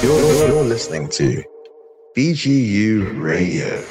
You're, 0.00 0.46
you're 0.46 0.62
listening 0.62 1.08
to 1.08 1.42
BGU 2.16 3.20
Radio. 3.20 3.82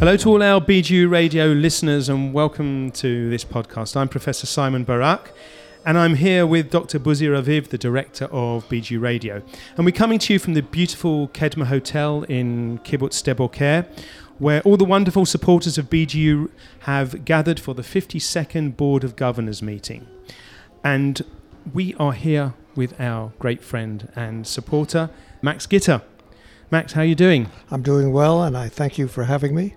Hello 0.00 0.16
to 0.16 0.28
all 0.28 0.42
our 0.42 0.60
BGU 0.60 1.08
Radio 1.08 1.46
listeners, 1.46 2.08
and 2.08 2.34
welcome 2.34 2.90
to 2.90 3.30
this 3.30 3.44
podcast. 3.44 3.96
I'm 3.96 4.08
Professor 4.08 4.46
Simon 4.48 4.82
Barak, 4.82 5.32
and 5.86 5.96
I'm 5.96 6.16
here 6.16 6.48
with 6.48 6.70
Dr. 6.72 6.98
Buzir 6.98 7.40
Aviv, 7.40 7.68
the 7.68 7.78
director 7.78 8.24
of 8.24 8.68
BGU 8.68 9.00
Radio. 9.00 9.40
And 9.76 9.86
we're 9.86 9.92
coming 9.92 10.18
to 10.18 10.32
you 10.32 10.40
from 10.40 10.54
the 10.54 10.62
beautiful 10.62 11.28
Kedma 11.28 11.66
Hotel 11.66 12.24
in 12.24 12.80
Kibbutz 12.80 13.22
Sde 13.22 13.36
Boker, 13.36 13.86
where 14.38 14.60
all 14.62 14.76
the 14.76 14.84
wonderful 14.84 15.26
supporters 15.26 15.78
of 15.78 15.90
BGU 15.90 16.50
have 16.80 17.24
gathered 17.24 17.60
for 17.60 17.74
the 17.74 17.82
52nd 17.82 18.76
Board 18.76 19.04
of 19.04 19.16
Governors 19.16 19.62
meeting. 19.62 20.06
And 20.82 21.22
we 21.72 21.94
are 21.94 22.12
here 22.12 22.54
with 22.74 23.00
our 23.00 23.32
great 23.38 23.62
friend 23.62 24.08
and 24.16 24.46
supporter, 24.46 25.10
Max 25.40 25.66
Gitter. 25.66 26.02
Max, 26.70 26.94
how 26.94 27.02
are 27.02 27.04
you 27.04 27.14
doing? 27.14 27.50
I'm 27.70 27.82
doing 27.82 28.12
well, 28.12 28.42
and 28.42 28.56
I 28.56 28.68
thank 28.68 28.98
you 28.98 29.06
for 29.06 29.24
having 29.24 29.54
me. 29.54 29.74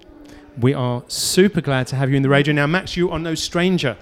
We 0.58 0.74
are 0.74 1.04
super 1.08 1.62
glad 1.62 1.86
to 1.88 1.96
have 1.96 2.10
you 2.10 2.18
in 2.18 2.24
the 2.24 2.30
radio. 2.30 2.54
Now, 2.54 2.66
Max, 2.66 2.98
you 2.98 3.12
are 3.12 3.20
no 3.20 3.36
stranger 3.36 3.96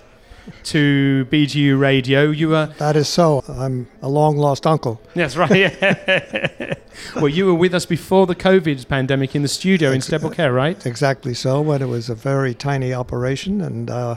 to 0.64 1.28
BGU 1.30 1.80
Radio. 1.80 2.32
You 2.32 2.56
are. 2.56 2.68
That 2.68 2.96
is 2.96 3.08
so. 3.08 3.44
I'm 3.48 3.88
a 4.02 4.10
long 4.10 4.38
lost 4.38 4.66
uncle. 4.66 5.02
That's 5.14 5.36
right. 5.36 5.50
well, 7.16 7.28
you 7.28 7.46
were 7.46 7.54
with 7.54 7.74
us 7.74 7.86
before 7.86 8.26
the 8.28 8.36
COVID 8.36 8.88
pandemic 8.88 9.36
in 9.36 9.42
the 9.42 9.48
studio 9.48 9.92
in 9.92 10.02
Sde 10.02 10.22
Boker, 10.22 10.52
right? 10.52 10.86
Exactly 10.86 11.34
so, 11.34 11.62
when 11.62 11.82
it 11.82 11.88
was 11.88 12.10
a 12.10 12.16
very 12.16 12.54
tiny 12.54 12.94
operation, 12.94 13.62
and 13.62 13.90
uh, 13.90 14.16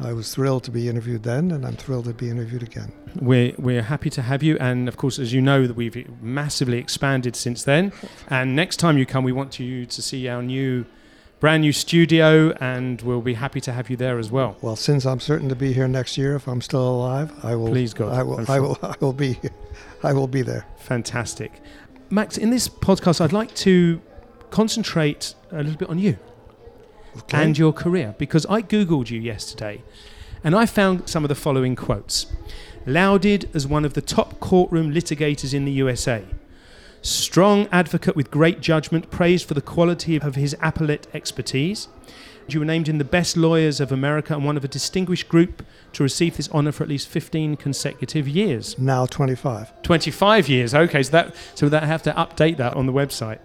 I 0.00 0.12
was 0.12 0.34
thrilled 0.34 0.64
to 0.64 0.70
be 0.70 0.88
interviewed 0.88 1.22
then, 1.22 1.50
and 1.50 1.64
I'm 1.64 1.76
thrilled 1.76 2.06
to 2.06 2.14
be 2.14 2.28
interviewed 2.28 2.62
again. 2.62 2.92
We're, 3.20 3.54
we're 3.58 3.82
happy 3.82 4.10
to 4.10 4.22
have 4.22 4.42
you. 4.42 4.56
And 4.58 4.88
of 4.88 4.96
course, 4.96 5.18
as 5.18 5.32
you 5.32 5.40
know, 5.40 5.66
that 5.66 5.74
we've 5.76 6.10
massively 6.22 6.78
expanded 6.78 7.36
since 7.36 7.62
then. 7.62 7.92
And 8.28 8.56
next 8.56 8.76
time 8.76 8.98
you 8.98 9.06
come, 9.06 9.24
we 9.24 9.32
want 9.32 9.60
you 9.60 9.86
to 9.86 10.02
see 10.02 10.28
our 10.28 10.42
new 10.42 10.86
brand 11.42 11.60
new 11.62 11.72
studio, 11.72 12.52
and 12.60 13.02
we'll 13.02 13.20
be 13.20 13.34
happy 13.34 13.60
to 13.60 13.72
have 13.72 13.90
you 13.90 13.96
there 13.96 14.16
as 14.20 14.30
well. 14.30 14.56
Well, 14.62 14.76
since 14.76 15.04
I'm 15.04 15.18
certain 15.18 15.48
to 15.48 15.56
be 15.56 15.72
here 15.72 15.88
next 15.88 16.16
year, 16.16 16.36
if 16.36 16.46
I'm 16.46 16.60
still 16.60 16.88
alive, 16.88 17.32
I 17.44 17.56
will. 17.56 17.66
Please 17.66 17.92
God, 17.92 18.12
I 18.16 18.22
will. 18.22 18.44
I 18.48 18.60
will. 18.60 18.78
I 18.82 18.94
will 19.00 19.12
be. 19.12 19.40
I 20.04 20.12
will 20.12 20.28
be 20.28 20.42
there. 20.42 20.64
Fantastic. 20.76 21.60
Max, 22.10 22.38
in 22.38 22.50
this 22.50 22.68
podcast, 22.68 23.20
I'd 23.20 23.32
like 23.32 23.52
to 23.56 24.00
concentrate 24.50 25.34
a 25.50 25.64
little 25.64 25.76
bit 25.76 25.88
on 25.88 25.98
you 25.98 26.16
Okay. 27.18 27.42
and 27.42 27.58
your 27.58 27.72
career 27.72 28.14
because 28.18 28.46
I 28.46 28.62
Googled 28.62 29.10
you 29.10 29.20
yesterday 29.20 29.82
and 30.44 30.54
I 30.54 30.66
found 30.66 31.08
some 31.08 31.24
of 31.24 31.28
the 31.28 31.34
following 31.34 31.74
quotes. 31.74 32.26
Lauded 32.86 33.50
as 33.52 33.66
one 33.66 33.84
of 33.84 33.94
the 33.94 34.02
top 34.02 34.38
courtroom 34.38 34.94
litigators 34.94 35.52
in 35.54 35.64
the 35.64 35.72
USA. 35.72 36.24
Strong 37.02 37.66
advocate 37.72 38.14
with 38.14 38.30
great 38.30 38.60
judgment, 38.60 39.10
praised 39.10 39.48
for 39.48 39.54
the 39.54 39.60
quality 39.60 40.20
of 40.20 40.36
his 40.36 40.54
appellate 40.62 41.08
expertise. 41.12 41.88
You 42.46 42.60
were 42.60 42.64
named 42.64 42.88
in 42.88 42.98
the 42.98 43.04
best 43.04 43.36
lawyers 43.36 43.80
of 43.80 43.90
America 43.90 44.34
and 44.34 44.44
one 44.44 44.56
of 44.56 44.64
a 44.64 44.68
distinguished 44.68 45.28
group 45.28 45.64
to 45.94 46.02
receive 46.04 46.36
this 46.36 46.48
honor 46.50 46.70
for 46.70 46.84
at 46.84 46.88
least 46.88 47.08
15 47.08 47.56
consecutive 47.56 48.28
years. 48.28 48.78
now 48.78 49.06
25. 49.06 49.82
25 49.82 50.48
years. 50.48 50.74
Okay, 50.74 51.02
so 51.02 51.10
that 51.10 51.34
so 51.56 51.68
that 51.68 51.82
I 51.82 51.86
have 51.86 52.02
to 52.04 52.12
update 52.12 52.56
that 52.58 52.74
on 52.74 52.86
the 52.86 52.92
website. 52.92 53.40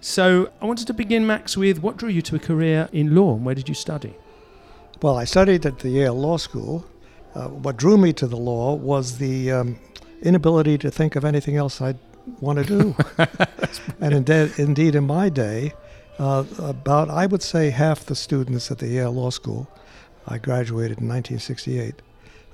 So 0.00 0.50
I 0.62 0.64
wanted 0.64 0.86
to 0.86 0.94
begin, 0.94 1.26
Max, 1.26 1.54
with 1.54 1.82
what 1.82 1.98
drew 1.98 2.08
you 2.08 2.22
to 2.22 2.36
a 2.36 2.38
career 2.38 2.88
in 2.92 3.14
law 3.14 3.34
and 3.34 3.44
where 3.44 3.54
did 3.54 3.68
you 3.68 3.74
study? 3.74 4.14
Well, 5.02 5.18
I 5.18 5.24
studied 5.24 5.66
at 5.66 5.80
the 5.80 5.90
Yale 5.90 6.18
Law 6.18 6.38
School. 6.38 6.86
Uh, 7.34 7.48
what 7.48 7.76
drew 7.76 7.98
me 7.98 8.14
to 8.14 8.26
the 8.26 8.36
law 8.38 8.74
was 8.74 9.18
the 9.18 9.52
um, 9.52 9.78
inability 10.22 10.78
to 10.78 10.90
think 10.90 11.16
of 11.16 11.24
anything 11.24 11.56
else 11.56 11.82
I'd 11.82 11.98
want 12.40 12.58
to 12.58 12.64
do. 12.64 12.96
and 14.00 14.14
indeed, 14.14 14.52
indeed, 14.58 14.94
in 14.94 15.06
my 15.06 15.28
day, 15.28 15.72
uh, 16.18 16.44
about 16.58 17.10
I 17.10 17.26
would 17.26 17.42
say 17.42 17.70
half 17.70 18.06
the 18.06 18.14
students 18.14 18.70
at 18.70 18.78
the 18.78 18.88
Yale 18.88 19.12
Law 19.12 19.30
School, 19.30 19.68
I 20.26 20.38
graduated 20.38 20.98
in 20.98 21.08
1968, 21.08 22.02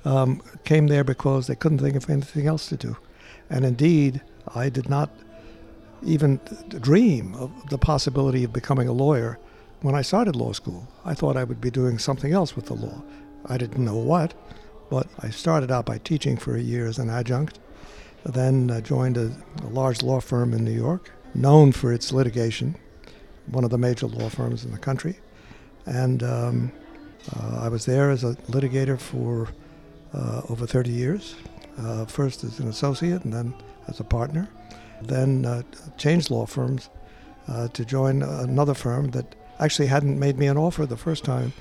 um, 0.05 0.41
came 0.63 0.87
there 0.87 1.03
because 1.03 1.47
they 1.47 1.55
couldn't 1.55 1.79
think 1.79 1.95
of 1.95 2.09
anything 2.09 2.47
else 2.47 2.67
to 2.67 2.77
do. 2.77 2.97
And 3.49 3.65
indeed, 3.65 4.21
I 4.53 4.69
did 4.69 4.89
not 4.89 5.09
even 6.05 6.39
dream 6.67 7.35
of 7.35 7.51
the 7.69 7.77
possibility 7.77 8.43
of 8.43 8.51
becoming 8.51 8.87
a 8.87 8.93
lawyer 8.93 9.39
when 9.81 9.95
I 9.95 10.01
started 10.01 10.35
law 10.35 10.51
school. 10.51 10.87
I 11.05 11.13
thought 11.13 11.37
I 11.37 11.43
would 11.43 11.61
be 11.61 11.71
doing 11.71 11.97
something 11.97 12.33
else 12.33 12.55
with 12.55 12.65
the 12.65 12.73
law. 12.73 13.01
I 13.45 13.57
didn't 13.57 13.83
know 13.83 13.97
what, 13.97 14.33
but 14.89 15.07
I 15.19 15.29
started 15.29 15.71
out 15.71 15.85
by 15.85 15.97
teaching 15.99 16.37
for 16.37 16.55
a 16.55 16.61
year 16.61 16.87
as 16.87 16.99
an 16.99 17.09
adjunct, 17.09 17.59
then 18.25 18.71
uh, 18.71 18.81
joined 18.81 19.17
a, 19.17 19.31
a 19.63 19.69
large 19.69 20.01
law 20.01 20.19
firm 20.19 20.53
in 20.53 20.63
New 20.63 20.71
York, 20.71 21.11
known 21.33 21.71
for 21.71 21.91
its 21.91 22.11
litigation, 22.11 22.75
one 23.47 23.63
of 23.63 23.69
the 23.69 23.77
major 23.77 24.07
law 24.07 24.29
firms 24.29 24.63
in 24.63 24.71
the 24.71 24.77
country. 24.77 25.19
And 25.85 26.23
um, 26.23 26.71
uh, 27.35 27.59
I 27.61 27.67
was 27.67 27.85
there 27.85 28.11
as 28.11 28.23
a 28.23 28.35
litigator 28.49 28.99
for 28.99 29.49
uh, 30.13 30.41
over 30.49 30.65
30 30.65 30.91
years, 30.91 31.35
uh, 31.77 32.05
first 32.05 32.43
as 32.43 32.59
an 32.59 32.67
associate 32.67 33.23
and 33.23 33.33
then 33.33 33.53
as 33.87 33.99
a 33.99 34.03
partner. 34.03 34.47
Then 35.01 35.45
uh, 35.45 35.63
changed 35.97 36.31
law 36.31 36.45
firms 36.45 36.89
uh, 37.47 37.67
to 37.69 37.83
join 37.83 38.21
another 38.21 38.73
firm 38.73 39.11
that 39.11 39.35
actually 39.59 39.87
hadn't 39.87 40.17
made 40.17 40.37
me 40.37 40.47
an 40.47 40.57
offer 40.57 40.85
the 40.85 40.97
first 40.97 41.23
time 41.23 41.53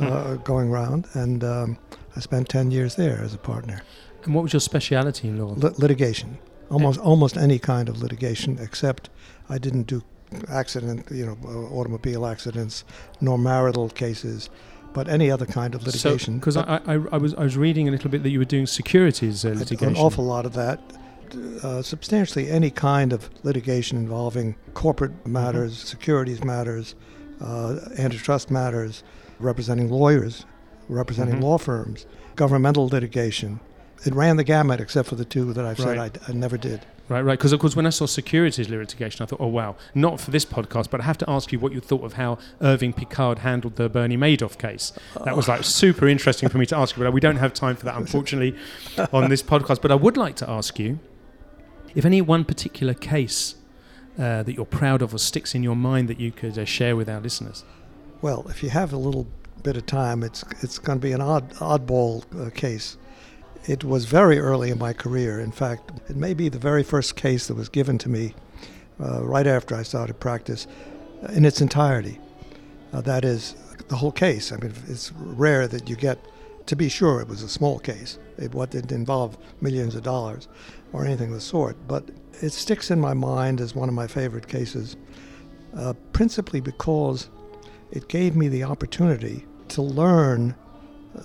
uh, 0.00 0.34
going 0.36 0.70
round, 0.70 1.06
and 1.14 1.42
um, 1.42 1.78
I 2.16 2.20
spent 2.20 2.48
10 2.48 2.70
years 2.70 2.96
there 2.96 3.20
as 3.22 3.34
a 3.34 3.38
partner. 3.38 3.82
And 4.24 4.34
what 4.34 4.42
was 4.42 4.52
your 4.52 4.60
speciality 4.60 5.28
in 5.28 5.38
law? 5.38 5.54
Lit- 5.54 5.78
litigation, 5.78 6.38
almost 6.70 7.00
almost 7.00 7.36
any 7.36 7.58
kind 7.58 7.88
of 7.88 8.02
litigation, 8.02 8.58
except 8.60 9.10
I 9.48 9.58
didn't 9.58 9.84
do 9.86 10.02
accident, 10.48 11.06
you 11.10 11.24
know, 11.26 11.38
uh, 11.44 11.74
automobile 11.78 12.26
accidents, 12.26 12.84
nor 13.20 13.38
marital 13.38 13.88
cases, 13.88 14.50
but 14.92 15.08
any 15.08 15.30
other 15.30 15.46
kind 15.46 15.74
of 15.74 15.84
litigation. 15.84 16.38
Because 16.38 16.56
But 16.56 16.68
I, 16.68 16.80
I, 16.86 16.94
I 17.12 17.18
was 17.18 17.34
I 17.34 17.42
was 17.44 17.56
reading 17.56 17.88
a 17.88 17.90
little 17.90 18.10
bit 18.10 18.22
that 18.22 18.30
you 18.30 18.38
were 18.38 18.44
doing 18.44 18.66
securities 18.66 19.44
uh, 19.44 19.50
litigation. 19.50 19.88
an 19.88 19.96
awful 19.96 20.24
lot 20.24 20.44
of 20.46 20.52
that. 20.54 20.80
Uh, 21.62 21.82
substantially 21.82 22.48
any 22.50 22.70
kind 22.70 23.12
of 23.12 23.28
litigation 23.44 23.98
involving 23.98 24.56
corporate 24.72 25.26
matters, 25.26 25.78
securities 25.78 26.42
matters, 26.42 26.94
uh, 27.42 27.76
antitrust 27.98 28.50
matters, 28.50 29.02
representing 29.38 29.90
lawyers, 29.90 30.46
representing 30.88 31.36
Mhm. 31.36 31.42
law 31.42 31.58
firms, 31.58 32.06
governmental 32.34 32.88
litigation. 32.88 33.60
It 34.04 34.14
ran 34.14 34.36
the 34.36 34.44
gamut 34.44 34.80
except 34.80 35.08
for 35.08 35.16
the 35.16 35.24
two 35.24 35.52
that 35.52 35.64
I've 35.64 35.78
said 35.78 35.98
I, 35.98 36.10
I 36.28 36.32
never 36.32 36.56
did. 36.56 36.86
Right, 37.08 37.22
right. 37.22 37.38
Because 37.38 37.52
of 37.52 37.60
course, 37.60 37.74
when 37.74 37.86
I 37.86 37.90
saw 37.90 38.06
securities 38.06 38.68
litigation, 38.68 39.22
I 39.22 39.26
thought, 39.26 39.40
oh 39.40 39.46
wow, 39.46 39.76
not 39.94 40.20
for 40.20 40.30
this 40.30 40.44
podcast, 40.44 40.90
but 40.90 41.00
I 41.00 41.04
have 41.04 41.18
to 41.18 41.30
ask 41.30 41.52
you 41.52 41.58
what 41.58 41.72
you 41.72 41.80
thought 41.80 42.04
of 42.04 42.14
how 42.14 42.38
Irving 42.60 42.92
Picard 42.92 43.40
handled 43.40 43.76
the 43.76 43.88
Bernie 43.88 44.16
Madoff 44.16 44.58
case. 44.58 44.92
That 45.24 45.36
was 45.36 45.48
like 45.48 45.64
super 45.64 46.06
interesting 46.06 46.48
for 46.48 46.58
me 46.58 46.66
to 46.66 46.76
ask 46.76 46.96
you, 46.96 47.02
but 47.02 47.12
we 47.12 47.20
don't 47.20 47.36
have 47.36 47.54
time 47.54 47.76
for 47.76 47.86
that, 47.86 47.96
unfortunately, 48.02 48.56
on 49.12 49.30
this 49.30 49.42
podcast. 49.42 49.80
But 49.80 49.90
I 49.90 49.94
would 49.94 50.16
like 50.16 50.36
to 50.36 50.50
ask 50.50 50.78
you 50.78 50.98
if 51.94 52.04
any 52.04 52.20
one 52.20 52.44
particular 52.44 52.94
case 52.94 53.54
uh, 54.18 54.42
that 54.42 54.52
you're 54.54 54.66
proud 54.66 55.00
of 55.00 55.14
or 55.14 55.18
sticks 55.18 55.54
in 55.54 55.62
your 55.62 55.76
mind 55.76 56.08
that 56.08 56.20
you 56.20 56.30
could 56.30 56.58
uh, 56.58 56.64
share 56.64 56.94
with 56.94 57.08
our 57.08 57.20
listeners. 57.20 57.64
Well, 58.20 58.46
if 58.48 58.62
you 58.62 58.70
have 58.70 58.92
a 58.92 58.98
little 58.98 59.26
bit 59.62 59.76
of 59.76 59.86
time, 59.86 60.22
it's 60.22 60.44
it's 60.62 60.78
going 60.78 60.98
to 60.98 61.02
be 61.02 61.12
an 61.12 61.20
odd 61.20 61.50
oddball 61.54 62.24
uh, 62.46 62.50
case. 62.50 62.96
It 63.68 63.84
was 63.84 64.06
very 64.06 64.38
early 64.38 64.70
in 64.70 64.78
my 64.78 64.94
career. 64.94 65.38
In 65.38 65.52
fact, 65.52 65.92
it 66.08 66.16
may 66.16 66.32
be 66.32 66.48
the 66.48 66.58
very 66.58 66.82
first 66.82 67.16
case 67.16 67.48
that 67.48 67.54
was 67.54 67.68
given 67.68 67.98
to 67.98 68.08
me 68.08 68.34
uh, 68.98 69.22
right 69.22 69.46
after 69.46 69.74
I 69.74 69.82
started 69.82 70.18
practice 70.18 70.66
in 71.34 71.44
its 71.44 71.60
entirety. 71.60 72.18
Uh, 72.94 73.02
that 73.02 73.26
is, 73.26 73.56
the 73.88 73.96
whole 73.96 74.10
case. 74.10 74.52
I 74.52 74.56
mean, 74.56 74.72
it's 74.88 75.12
rare 75.12 75.68
that 75.68 75.86
you 75.86 75.96
get. 75.96 76.18
To 76.64 76.76
be 76.76 76.88
sure, 76.88 77.20
it 77.20 77.28
was 77.28 77.42
a 77.42 77.48
small 77.48 77.78
case. 77.78 78.18
It 78.38 78.52
didn't 78.52 78.90
involve 78.90 79.36
millions 79.60 79.94
of 79.94 80.02
dollars 80.02 80.48
or 80.94 81.04
anything 81.04 81.28
of 81.28 81.34
the 81.34 81.40
sort. 81.42 81.76
But 81.86 82.10
it 82.40 82.54
sticks 82.54 82.90
in 82.90 82.98
my 82.98 83.12
mind 83.12 83.60
as 83.60 83.74
one 83.74 83.90
of 83.90 83.94
my 83.94 84.06
favorite 84.06 84.48
cases, 84.48 84.96
uh, 85.76 85.92
principally 86.14 86.60
because 86.60 87.28
it 87.90 88.08
gave 88.08 88.34
me 88.34 88.48
the 88.48 88.64
opportunity 88.64 89.44
to 89.68 89.82
learn 89.82 90.54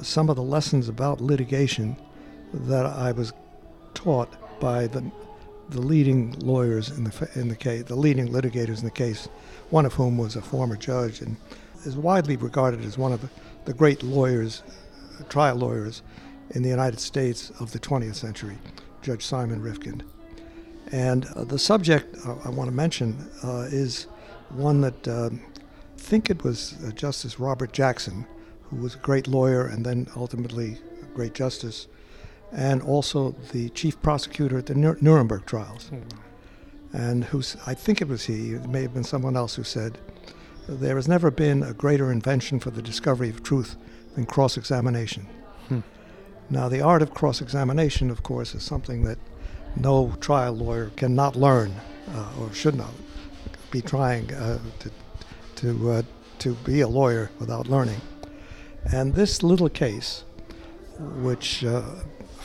some 0.01 0.29
of 0.29 0.35
the 0.35 0.43
lessons 0.43 0.89
about 0.89 1.21
litigation 1.21 1.95
that 2.53 2.85
I 2.85 3.11
was 3.11 3.33
taught 3.93 4.29
by 4.59 4.87
the 4.87 5.11
the 5.69 5.81
leading 5.81 6.37
lawyers 6.39 6.89
in 6.89 7.05
the 7.05 7.29
in 7.35 7.47
the 7.47 7.55
case, 7.55 7.83
the 7.83 7.95
leading 7.95 8.27
litigators 8.27 8.79
in 8.79 8.85
the 8.85 8.91
case, 8.91 9.27
one 9.69 9.85
of 9.85 9.93
whom 9.93 10.17
was 10.17 10.35
a 10.35 10.41
former 10.41 10.75
judge 10.75 11.21
and 11.21 11.35
is 11.85 11.95
widely 11.95 12.35
regarded 12.35 12.83
as 12.85 12.97
one 12.97 13.11
of 13.11 13.27
the, 13.65 13.73
great 13.73 14.03
lawyers, 14.03 14.61
trial 15.29 15.55
lawyers 15.55 16.01
in 16.51 16.61
the 16.61 16.69
United 16.69 16.99
States 16.99 17.51
of 17.59 17.71
the 17.71 17.79
20th 17.79 18.15
century, 18.15 18.57
Judge 19.01 19.25
Simon 19.25 19.61
Rifkind. 19.61 20.01
And 20.91 21.25
uh, 21.35 21.45
the 21.45 21.57
subject 21.57 22.15
uh, 22.25 22.35
I 22.45 22.49
want 22.49 22.69
to 22.69 22.75
mention 22.75 23.29
uh, 23.43 23.67
is 23.71 24.03
one 24.49 24.81
that 24.81 25.07
um, 25.07 25.41
I 25.97 25.99
think 25.99 26.29
it 26.29 26.43
was 26.43 26.75
uh, 26.85 26.91
Justice 26.91 27.39
Robert 27.39 27.71
Jackson 27.71 28.25
who 28.69 28.77
was 28.77 28.95
a 28.95 28.99
great 28.99 29.27
lawyer 29.27 29.65
and 29.65 29.85
then 29.85 30.07
ultimately 30.15 30.77
a 31.01 31.05
great 31.15 31.33
justice, 31.33 31.87
and 32.53 32.81
also 32.81 33.31
the 33.51 33.69
chief 33.69 34.01
prosecutor 34.01 34.57
at 34.57 34.67
the 34.67 34.75
Nuremberg 34.75 35.45
trials. 35.45 35.91
And 36.93 37.25
who's, 37.25 37.57
I 37.65 37.73
think 37.73 38.01
it 38.01 38.07
was 38.07 38.25
he, 38.25 38.51
it 38.53 38.69
may 38.69 38.83
have 38.83 38.93
been 38.93 39.03
someone 39.03 39.35
else 39.35 39.55
who 39.55 39.63
said, 39.63 39.97
there 40.67 40.95
has 40.95 41.07
never 41.07 41.31
been 41.31 41.63
a 41.63 41.73
greater 41.73 42.11
invention 42.11 42.59
for 42.59 42.69
the 42.69 42.81
discovery 42.81 43.29
of 43.29 43.43
truth 43.43 43.75
than 44.15 44.25
cross 44.25 44.55
examination. 44.55 45.25
Hmm. 45.67 45.79
Now, 46.49 46.69
the 46.69 46.81
art 46.81 47.01
of 47.01 47.13
cross 47.13 47.41
examination, 47.41 48.11
of 48.11 48.21
course, 48.21 48.53
is 48.53 48.63
something 48.63 49.03
that 49.03 49.17
no 49.75 50.15
trial 50.21 50.53
lawyer 50.53 50.91
cannot 50.95 51.35
learn 51.35 51.73
uh, 52.13 52.31
or 52.39 52.53
should 52.53 52.75
not 52.75 52.91
be 53.71 53.81
trying 53.81 54.31
uh, 54.33 54.59
to, 54.79 54.91
to, 55.55 55.91
uh, 55.91 56.01
to 56.39 56.53
be 56.63 56.81
a 56.81 56.87
lawyer 56.87 57.31
without 57.39 57.67
learning. 57.67 57.99
And 58.91 59.15
this 59.15 59.41
little 59.41 59.69
case, 59.69 60.23
which, 60.99 61.65
uh, 61.65 61.81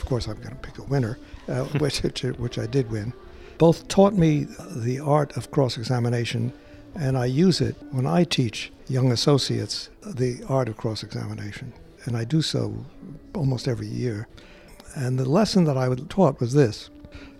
course, 0.09 0.27
I'm 0.27 0.37
going 0.37 0.49
to 0.49 0.55
pick 0.55 0.77
a 0.79 0.83
winner, 0.83 1.17
uh, 1.47 1.63
which, 1.79 1.99
which 2.01 2.57
I 2.57 2.65
did 2.65 2.91
win, 2.91 3.13
both 3.57 3.87
taught 3.87 4.13
me 4.13 4.47
the 4.75 4.99
art 4.99 5.35
of 5.37 5.51
cross 5.51 5.77
examination, 5.77 6.51
and 6.95 7.17
I 7.17 7.25
use 7.25 7.61
it 7.61 7.75
when 7.91 8.05
I 8.05 8.23
teach 8.23 8.71
young 8.87 9.11
associates 9.11 9.89
the 10.01 10.43
art 10.49 10.67
of 10.67 10.77
cross 10.77 11.03
examination. 11.03 11.73
And 12.05 12.17
I 12.17 12.23
do 12.23 12.41
so 12.41 12.85
almost 13.35 13.67
every 13.67 13.87
year. 13.87 14.27
And 14.95 15.19
the 15.19 15.29
lesson 15.29 15.65
that 15.65 15.77
I 15.77 15.93
taught 16.07 16.39
was 16.39 16.53
this 16.53 16.89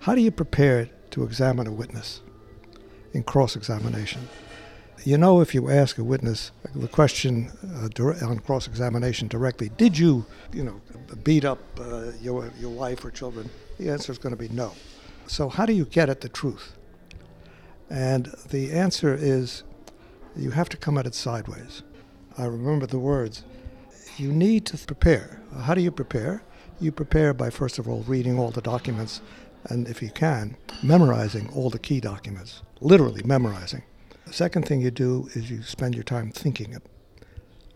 How 0.01 0.13
do 0.13 0.22
you 0.22 0.31
prepare 0.31 0.89
to 1.12 1.24
examine 1.24 1.65
a 1.65 1.72
witness 1.72 2.22
in 3.13 3.24
cross 3.24 3.56
examination? 3.56 4.27
You 5.06 5.18
know, 5.18 5.40
if 5.40 5.56
you 5.56 5.69
ask 5.69 5.98
a 5.98 6.04
witness 6.04 6.51
the 6.75 6.88
question 6.88 7.51
uh, 7.63 8.25
on 8.25 8.40
cross 8.40 8.68
examination 8.68 9.28
directly, 9.30 9.69
did 9.69 9.98
you, 9.98 10.25
you 10.51 10.63
know, 10.63 10.81
beat 11.24 11.46
up 11.46 11.60
uh, 11.80 12.12
your, 12.22 12.51
your 12.60 12.72
wife 12.72 13.06
or 13.06 13.12
children? 13.12 13.50
The 13.78 13.90
answer 13.90 14.12
is 14.12 14.18
going 14.18 14.36
to 14.36 14.40
be 14.40 14.50
no. 14.50 14.74
So, 15.28 15.48
how 15.48 15.66
do 15.66 15.74
you 15.74 15.86
get 15.86 16.10
at 16.10 16.22
the 16.22 16.30
truth? 16.30 16.75
And 17.90 18.25
the 18.50 18.72
answer 18.72 19.16
is 19.16 19.63
you 20.36 20.51
have 20.51 20.69
to 20.69 20.78
come 20.78 20.98
at 20.98 21.06
it 21.06 21.16
sideways. 21.16 21.81
I 22.38 22.46
remember 22.46 22.86
the 22.86 23.00
words. 23.00 23.44
You 24.18 24.34
need 24.34 24.66
to 24.68 24.78
prepare. 24.78 25.42
How 25.62 25.75
do 25.75 25.81
you 25.81 25.92
prepare? 25.92 26.44
You 26.81 26.92
prepare 26.92 27.34
by, 27.34 27.50
first 27.50 27.80
of 27.80 27.88
all, 27.88 28.04
reading 28.04 28.38
all 28.38 28.51
the 28.51 28.62
documents, 28.62 29.22
and 29.66 29.88
if 29.88 30.01
you 30.01 30.10
can, 30.10 30.57
memorizing 30.84 31.50
all 31.54 31.69
the 31.69 31.80
key 31.80 32.00
documents, 32.00 32.63
literally 32.81 33.24
memorizing. 33.24 33.84
The 34.30 34.36
second 34.36 34.68
thing 34.68 34.80
you 34.80 34.92
do 34.92 35.28
is 35.34 35.50
you 35.50 35.64
spend 35.64 35.96
your 35.96 36.04
time 36.04 36.30
thinking. 36.30 36.78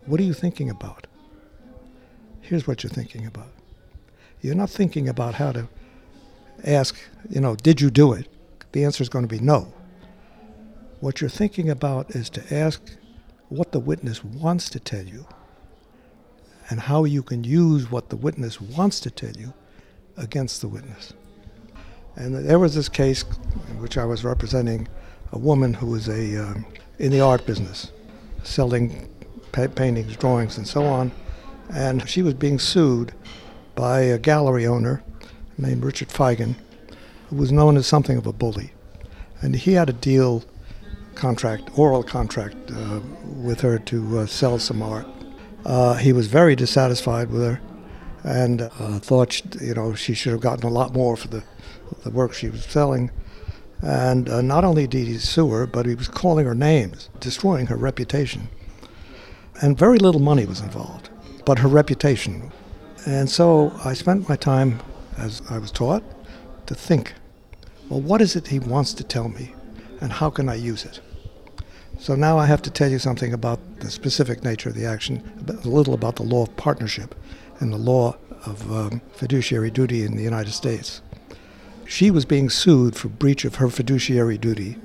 What 0.06 0.20
are 0.20 0.22
you 0.22 0.32
thinking 0.32 0.70
about? 0.70 1.08
Here's 2.42 2.64
what 2.64 2.84
you're 2.84 2.92
thinking 2.92 3.26
about. 3.26 3.48
You're 4.40 4.54
not 4.54 4.70
thinking 4.70 5.08
about 5.08 5.34
how 5.34 5.50
to 5.50 5.68
ask, 6.62 6.94
you 7.28 7.40
know, 7.40 7.56
did 7.56 7.80
you 7.80 7.90
do 7.90 8.12
it? 8.12 8.28
The 8.70 8.84
answer 8.84 9.02
is 9.02 9.08
going 9.08 9.26
to 9.26 9.28
be 9.28 9.40
no. 9.40 9.74
What 11.00 11.20
you're 11.20 11.28
thinking 11.28 11.70
about 11.70 12.10
is 12.10 12.30
to 12.30 12.54
ask 12.54 12.80
what 13.48 13.72
the 13.72 13.80
witness 13.80 14.22
wants 14.22 14.70
to 14.70 14.78
tell 14.78 15.04
you 15.04 15.26
and 16.70 16.78
how 16.78 17.02
you 17.02 17.24
can 17.24 17.42
use 17.42 17.90
what 17.90 18.10
the 18.10 18.16
witness 18.16 18.60
wants 18.60 19.00
to 19.00 19.10
tell 19.10 19.32
you 19.32 19.52
against 20.16 20.60
the 20.60 20.68
witness. 20.68 21.14
And 22.14 22.48
there 22.48 22.60
was 22.60 22.76
this 22.76 22.88
case 22.88 23.24
in 23.70 23.80
which 23.80 23.98
I 23.98 24.04
was 24.04 24.22
representing 24.22 24.86
a 25.34 25.38
woman 25.38 25.74
who 25.74 25.88
was 25.88 26.08
a 26.08 26.36
um, 26.36 26.64
in 26.98 27.10
the 27.10 27.20
art 27.20 27.44
business, 27.44 27.90
selling 28.44 29.08
pa- 29.50 29.66
paintings, 29.66 30.16
drawings, 30.16 30.56
and 30.56 30.66
so 30.66 30.84
on. 30.84 31.10
And 31.68 32.08
she 32.08 32.22
was 32.22 32.34
being 32.34 32.60
sued 32.60 33.12
by 33.74 34.02
a 34.02 34.18
gallery 34.18 34.64
owner 34.64 35.02
named 35.58 35.84
Richard 35.84 36.08
Feigen, 36.08 36.54
who 37.28 37.36
was 37.36 37.50
known 37.50 37.76
as 37.76 37.86
something 37.86 38.16
of 38.16 38.26
a 38.26 38.32
bully. 38.32 38.72
And 39.42 39.56
he 39.56 39.72
had 39.72 39.88
a 39.90 39.92
deal 39.92 40.44
contract, 41.16 41.76
oral 41.76 42.04
contract, 42.04 42.70
uh, 42.70 43.00
with 43.24 43.60
her 43.62 43.78
to 43.80 44.20
uh, 44.20 44.26
sell 44.26 44.60
some 44.60 44.82
art. 44.82 45.06
Uh, 45.64 45.94
he 45.94 46.12
was 46.12 46.28
very 46.28 46.54
dissatisfied 46.54 47.30
with 47.30 47.42
her 47.42 47.60
and 48.22 48.62
uh, 48.62 49.00
thought, 49.00 49.42
you 49.60 49.74
know, 49.74 49.94
she 49.94 50.14
should 50.14 50.32
have 50.32 50.40
gotten 50.40 50.64
a 50.64 50.70
lot 50.70 50.92
more 50.92 51.16
for 51.16 51.28
the, 51.28 51.42
the 52.04 52.10
work 52.10 52.32
she 52.32 52.48
was 52.48 52.64
selling. 52.64 53.10
And 53.82 54.28
uh, 54.28 54.40
not 54.40 54.64
only 54.64 54.86
did 54.86 55.06
he 55.06 55.18
sue 55.18 55.50
her, 55.50 55.66
but 55.66 55.86
he 55.86 55.94
was 55.94 56.08
calling 56.08 56.46
her 56.46 56.54
names, 56.54 57.10
destroying 57.20 57.66
her 57.66 57.76
reputation. 57.76 58.48
And 59.60 59.78
very 59.78 59.98
little 59.98 60.20
money 60.20 60.46
was 60.46 60.60
involved, 60.60 61.10
but 61.44 61.58
her 61.58 61.68
reputation. 61.68 62.52
And 63.06 63.28
so 63.28 63.72
I 63.84 63.92
spent 63.92 64.28
my 64.28 64.36
time 64.36 64.80
as 65.16 65.42
I 65.50 65.58
was 65.58 65.70
taught, 65.70 66.02
to 66.66 66.74
think, 66.74 67.14
well, 67.88 68.00
what 68.00 68.20
is 68.20 68.36
it 68.36 68.48
he 68.48 68.58
wants 68.58 68.92
to 68.94 69.04
tell 69.04 69.28
me, 69.28 69.54
and 70.00 70.12
how 70.12 70.30
can 70.30 70.48
I 70.48 70.54
use 70.54 70.84
it? 70.84 71.00
So 71.98 72.14
now 72.14 72.38
I 72.38 72.46
have 72.46 72.62
to 72.62 72.70
tell 72.70 72.90
you 72.90 72.98
something 72.98 73.32
about 73.32 73.60
the 73.80 73.90
specific 73.90 74.42
nature 74.42 74.70
of 74.70 74.74
the 74.74 74.86
action, 74.86 75.22
a 75.46 75.68
little 75.68 75.94
about 75.94 76.16
the 76.16 76.22
law 76.22 76.42
of 76.42 76.56
partnership 76.56 77.14
and 77.60 77.72
the 77.72 77.78
law 77.78 78.16
of 78.46 78.70
um, 78.72 79.00
fiduciary 79.12 79.70
duty 79.70 80.02
in 80.02 80.16
the 80.16 80.22
United 80.22 80.52
States. 80.52 81.00
She 81.86 82.10
was 82.10 82.24
being 82.24 82.50
sued 82.50 82.96
for 82.96 83.08
breach 83.08 83.44
of 83.44 83.56
her 83.56 83.68
fiduciary 83.68 84.38
duty, 84.38 84.76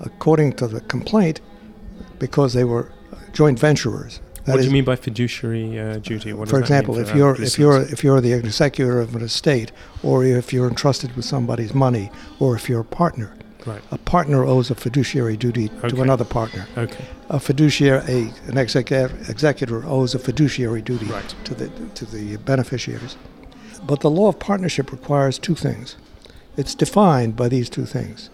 according 0.00 0.54
to 0.54 0.68
the 0.68 0.80
complaint, 0.80 1.40
because 2.18 2.52
they 2.52 2.64
were 2.64 2.92
joint 3.32 3.58
venturers. 3.58 4.20
That 4.44 4.52
what 4.52 4.60
do 4.62 4.66
you 4.66 4.72
mean 4.72 4.84
by 4.84 4.96
fiduciary 4.96 5.78
uh, 5.78 5.98
duty? 5.98 6.32
What 6.32 6.48
for 6.48 6.58
example, 6.58 6.94
for 6.94 7.02
if 7.02 7.14
you're 7.14 7.40
if 7.40 7.58
you're 7.58 7.82
if 7.82 8.02
you're 8.02 8.20
the 8.20 8.32
executor 8.32 9.00
of 9.00 9.14
an 9.14 9.22
estate, 9.22 9.70
or 10.02 10.24
if 10.24 10.52
you're 10.52 10.68
entrusted 10.68 11.14
with 11.14 11.24
somebody's 11.24 11.74
money, 11.74 12.10
or 12.38 12.56
if 12.56 12.68
you're 12.68 12.80
a 12.80 12.84
partner, 12.84 13.34
right. 13.66 13.82
a 13.90 13.98
partner 13.98 14.42
owes 14.44 14.70
a 14.70 14.74
fiduciary 14.74 15.36
duty 15.36 15.70
okay. 15.78 15.88
to 15.88 16.00
another 16.00 16.24
partner. 16.24 16.66
Okay. 16.78 17.04
A 17.28 17.38
fiduciary, 17.38 18.02
a, 18.08 18.32
an 18.50 18.56
executive, 18.56 19.28
executor 19.28 19.84
owes 19.84 20.14
a 20.14 20.18
fiduciary 20.18 20.80
duty 20.80 21.06
right. 21.06 21.34
to 21.44 21.54
the 21.54 21.68
to 21.94 22.06
the 22.06 22.38
beneficiaries. 22.38 23.16
But 23.84 24.00
the 24.00 24.10
law 24.10 24.28
of 24.28 24.38
partnership 24.38 24.90
requires 24.90 25.38
two 25.38 25.54
things. 25.54 25.96
It's 26.60 26.74
defined 26.74 27.36
by 27.36 27.48
these 27.48 27.70
two 27.70 27.86
things. 27.86 28.28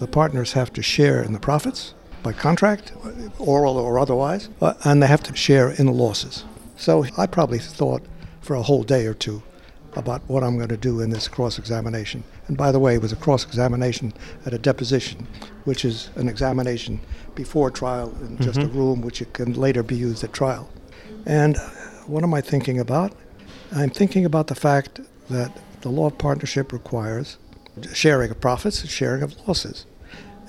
The 0.00 0.08
partners 0.08 0.54
have 0.54 0.72
to 0.72 0.82
share 0.82 1.22
in 1.22 1.32
the 1.32 1.38
profits 1.38 1.94
by 2.20 2.32
contract, 2.32 2.92
oral 3.38 3.78
or 3.78 3.96
otherwise, 3.96 4.48
uh, 4.60 4.74
and 4.82 5.00
they 5.00 5.06
have 5.06 5.22
to 5.22 5.36
share 5.36 5.70
in 5.70 5.86
the 5.86 5.92
losses. 5.92 6.44
So 6.76 7.06
I 7.16 7.26
probably 7.26 7.60
thought 7.60 8.02
for 8.40 8.56
a 8.56 8.62
whole 8.62 8.82
day 8.82 9.06
or 9.06 9.14
two 9.14 9.40
about 9.94 10.22
what 10.26 10.42
I'm 10.42 10.56
going 10.56 10.70
to 10.70 10.76
do 10.76 11.00
in 11.00 11.10
this 11.10 11.28
cross 11.28 11.56
examination. 11.56 12.24
And 12.48 12.56
by 12.56 12.72
the 12.72 12.80
way, 12.80 12.96
it 12.96 13.02
was 13.02 13.12
a 13.12 13.22
cross 13.24 13.46
examination 13.46 14.12
at 14.44 14.52
a 14.52 14.58
deposition, 14.58 15.28
which 15.62 15.84
is 15.84 16.10
an 16.16 16.28
examination 16.28 16.98
before 17.36 17.70
trial 17.70 18.12
in 18.22 18.36
just 18.38 18.58
mm-hmm. 18.58 18.76
a 18.76 18.80
room 18.80 19.00
which 19.00 19.22
it 19.22 19.32
can 19.32 19.52
later 19.52 19.84
be 19.84 19.94
used 19.94 20.24
at 20.24 20.32
trial. 20.32 20.68
And 21.24 21.56
what 22.08 22.24
am 22.24 22.34
I 22.34 22.40
thinking 22.40 22.80
about? 22.80 23.12
I'm 23.70 23.90
thinking 23.90 24.24
about 24.24 24.48
the 24.48 24.56
fact 24.56 24.98
that 25.30 25.56
the 25.82 25.90
law 25.90 26.06
of 26.06 26.16
partnership 26.16 26.72
requires 26.72 27.36
sharing 27.92 28.30
of 28.30 28.40
profits, 28.40 28.80
and 28.80 28.90
sharing 28.90 29.22
of 29.22 29.36
losses. 29.46 29.86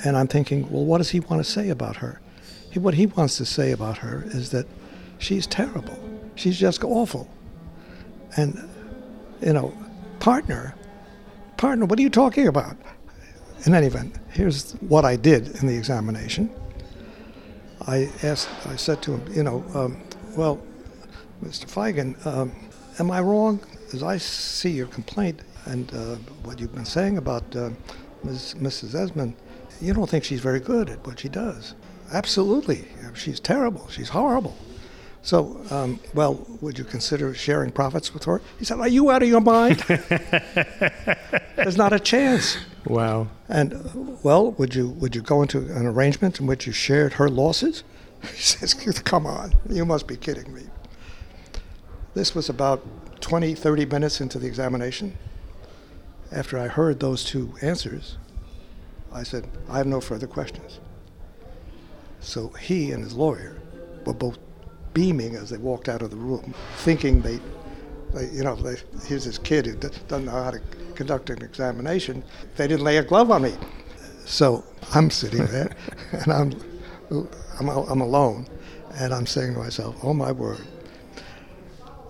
And 0.04 0.18
I'm 0.18 0.28
thinking, 0.28 0.70
well, 0.70 0.84
what 0.84 1.00
does 1.00 1.10
he 1.10 1.20
want 1.20 1.44
to 1.44 1.50
say 1.50 1.70
about 1.70 1.98
her? 1.98 2.22
He, 2.72 2.80
what 2.80 2.94
he 2.94 3.06
wants 3.06 3.38
to 3.38 3.46
say 3.46 3.72
about 3.72 3.98
her 4.00 4.24
is 4.28 4.52
that 4.52 4.68
she's 5.18 5.48
terrible. 5.48 5.98
She's 6.36 6.60
just 6.60 6.84
awful. 6.84 7.30
And, 8.38 8.70
you 9.42 9.54
know, 9.54 9.74
partner, 10.20 10.76
partner, 11.58 11.86
what 11.86 11.98
are 11.98 12.02
you 12.02 12.10
talking 12.10 12.48
about? 12.48 12.76
In 13.66 13.74
any 13.74 13.88
event, 13.88 14.18
here's 14.32 14.74
what 14.74 15.06
I 15.06 15.16
did 15.16 15.56
in 15.62 15.68
the 15.68 15.76
examination. 15.76 16.50
I 17.88 18.10
asked, 18.22 18.50
I 18.68 18.76
said 18.76 19.02
to 19.04 19.14
him, 19.16 19.34
you 19.34 19.44
know, 19.44 19.64
um, 19.74 20.02
well, 20.36 20.62
Mr. 21.44 21.66
Feigen, 21.66 22.24
um, 22.26 22.52
am 23.00 23.12
I 23.12 23.22
wrong? 23.22 23.60
As 23.94 24.04
I 24.04 24.18
see 24.18 24.72
your 24.72 24.88
complaint 24.88 25.42
and 25.66 25.94
uh, 25.94 26.16
what 26.44 26.60
you've 26.60 26.74
been 26.74 26.86
saying 26.86 27.18
about 27.18 27.56
uh, 27.56 27.70
Ms., 28.24 28.56
Mrs. 28.60 28.96
Esmond, 28.96 29.36
you 29.82 29.94
don't 29.94 30.10
think 30.10 30.24
she's 30.24 30.40
very 30.40 30.60
good 30.60 30.90
at 30.90 31.06
what 31.06 31.20
she 31.20 31.30
does. 31.30 31.76
Absolutely. 32.12 32.86
She's 33.14 33.40
terrible. 33.40 33.88
She's 33.90 34.10
horrible. 34.10 34.56
So, 35.22 35.60
um, 35.72 36.00
well, 36.14 36.46
would 36.62 36.78
you 36.78 36.84
consider 36.84 37.34
sharing 37.34 37.72
profits 37.72 38.14
with 38.14 38.26
her? 38.26 38.42
He 38.60 38.66
said, 38.66 38.80
Are 38.80 38.88
you 38.88 39.10
out 39.10 39.24
of 39.24 39.30
your 39.30 39.42
mind? 39.42 39.80
There's 41.56 41.78
not 41.78 41.94
a 41.94 42.00
chance. 42.00 42.58
Wow. 42.86 43.28
And, 43.50 44.20
well, 44.24 44.52
would 44.52 44.76
you, 44.76 44.90
would 44.90 45.16
you 45.16 45.24
go 45.24 45.42
into 45.42 45.58
an 45.58 45.88
arrangement 45.88 46.40
in 46.40 46.46
which 46.46 46.68
you 46.68 46.74
shared 46.74 47.14
her 47.14 47.28
losses? 47.28 47.84
He 48.22 48.42
says, 48.42 48.74
Come 48.76 49.26
on, 49.26 49.54
you 49.68 49.84
must 49.84 50.08
be 50.08 50.16
kidding 50.16 50.54
me. 50.54 50.64
This 52.14 52.36
was 52.36 52.48
about 52.48 52.86
20, 53.22 53.56
30 53.56 53.86
minutes 53.88 54.22
into 54.22 54.38
the 54.38 54.46
examination. 54.46 55.18
After 56.32 56.58
I 56.58 56.68
heard 56.68 57.00
those 57.00 57.24
two 57.24 57.54
answers, 57.62 58.18
I 59.12 59.24
said, 59.24 59.48
I 59.70 59.78
have 59.78 59.88
no 59.88 60.02
further 60.02 60.28
questions. 60.28 60.80
So 62.20 62.50
he 62.50 62.92
and 62.92 63.04
his 63.04 63.14
lawyer 63.14 63.58
were 64.06 64.14
both 64.14 64.38
beaming 64.94 65.36
as 65.36 65.50
they 65.50 65.58
walked 65.58 65.88
out 65.88 66.02
of 66.02 66.10
the 66.10 66.18
room, 66.18 66.54
thinking 66.78 67.22
they, 67.22 67.40
they 68.14 68.30
you 68.30 68.44
know, 68.44 68.56
they, 68.56 68.78
here's 69.06 69.26
this 69.26 69.38
kid 69.38 69.66
who 69.66 69.76
doesn't 69.76 70.26
know 70.26 70.32
how 70.32 70.52
to 70.52 70.60
conduct 70.96 71.30
an 71.30 71.44
examination. 71.44 72.24
They 72.56 72.68
didn't 72.68 72.84
lay 72.84 72.98
a 72.98 73.04
glove 73.04 73.30
on 73.32 73.44
me. 73.44 73.54
So 74.26 74.64
I'm 74.94 75.12
sitting 75.12 75.46
there, 75.46 75.76
and 76.12 76.32
I'm, 76.32 76.54
I'm, 77.60 77.70
I'm 77.70 78.02
alone, 78.02 78.48
and 78.96 79.14
I'm 79.14 79.28
saying 79.28 79.54
to 79.54 79.60
myself, 79.60 79.96
oh 80.04 80.14
my 80.14 80.32
word. 80.32 80.66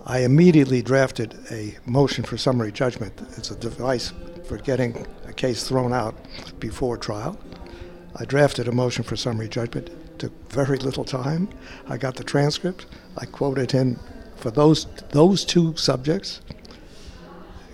I 0.06 0.20
immediately 0.20 0.82
drafted 0.82 1.36
a 1.50 1.76
motion 1.84 2.22
for 2.22 2.36
summary 2.36 2.70
judgment. 2.70 3.12
It's 3.36 3.50
a 3.50 3.56
device 3.56 4.12
for 4.44 4.56
getting 4.56 5.04
a 5.26 5.32
case 5.32 5.66
thrown 5.66 5.92
out 5.92 6.14
before 6.60 6.96
trial. 6.96 7.36
I 8.14 8.24
drafted 8.24 8.68
a 8.68 8.72
motion 8.72 9.02
for 9.02 9.16
summary 9.16 9.48
judgment. 9.48 9.88
It 9.88 10.18
took 10.20 10.52
very 10.52 10.78
little 10.78 11.04
time. 11.04 11.48
I 11.88 11.96
got 11.96 12.14
the 12.14 12.22
transcript. 12.22 12.86
I 13.18 13.26
quoted 13.26 13.72
him 13.72 13.98
for 14.36 14.52
those 14.52 14.86
those 15.10 15.44
two 15.44 15.76
subjects. 15.76 16.40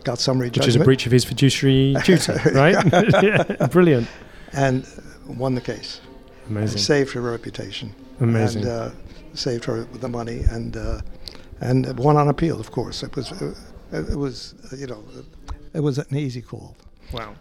Got 0.03 0.19
summary 0.19 0.47
Which 0.47 0.55
judgment. 0.55 0.67
Which 0.67 0.69
is 0.69 0.77
a 0.81 0.85
breach 0.85 1.07
of 1.07 1.13
his 1.13 1.25
fiduciary 1.25 1.95
duty, 2.05 2.33
right? 2.55 3.71
Brilliant. 3.71 4.09
And 4.55 4.87
won 5.27 5.55
the 5.55 5.61
case. 5.61 6.01
And 6.49 6.57
Amazing. 6.57 6.79
saved 6.79 7.13
her 7.13 7.21
reputation. 7.21 7.95
Amazing. 8.21 8.63
And 8.63 8.71
uh, 8.71 8.91
saved 9.35 9.65
her 9.67 9.85
the 9.85 10.09
money 10.09 10.41
and 10.51 10.77
uh, 10.77 11.01
and 11.63 11.99
won 11.99 12.17
on 12.17 12.29
appeal. 12.29 12.61
Of 12.61 12.71
course, 12.71 13.03
it 13.03 13.15
was 13.17 13.33
uh, 13.33 13.55
it 13.93 14.17
was 14.17 14.55
uh, 14.73 14.77
you 14.77 14.87
know 14.87 15.03
it 15.75 15.81
was 15.81 15.99
an 15.99 16.17
easy 16.17 16.43
call. 16.43 16.77
Wow. 17.13 17.35